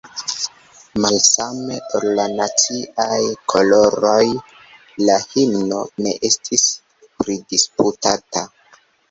Malsame 1.01 1.75
ol 1.99 2.07
la 2.19 2.25
naciaj 2.39 3.19
koloroj, 3.53 4.23
la 5.09 5.19
himno 5.35 5.85
ne 6.07 6.17
estis 6.31 6.67
pridisputata. 7.23 8.45